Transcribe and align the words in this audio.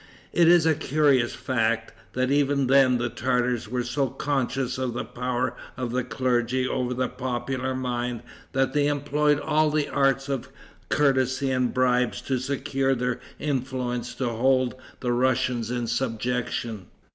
It 0.33 0.47
is 0.47 0.65
a 0.65 0.73
curious 0.73 1.35
fact, 1.35 1.93
that 2.13 2.31
even 2.31 2.65
then 2.65 2.97
the 2.97 3.07
Tartars 3.07 3.69
were 3.69 3.83
so 3.83 4.07
conscious 4.07 4.79
of 4.79 4.93
the 4.95 5.05
power 5.05 5.55
of 5.77 5.91
the 5.91 6.03
clergy 6.03 6.67
over 6.67 6.91
the 6.95 7.07
popular 7.07 7.75
mind, 7.75 8.23
that 8.53 8.73
they 8.73 8.87
employed 8.87 9.39
all 9.39 9.69
the 9.69 9.87
arts 9.89 10.27
of 10.27 10.49
courtesy 10.89 11.51
and 11.51 11.71
bribes 11.71 12.19
to 12.21 12.39
secure 12.39 12.95
their 12.95 13.19
influence 13.37 14.15
to 14.15 14.27
hold 14.29 14.73
the 15.01 15.11
Russians 15.11 15.69
in 15.69 15.85
subjection. 15.85 16.87